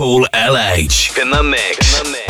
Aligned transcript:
Paul 0.00 0.24
LH 0.32 1.20
in 1.20 1.28
the 1.28 1.42
mix. 1.42 2.00
In 2.00 2.04
the 2.04 2.10
mix. 2.12 2.29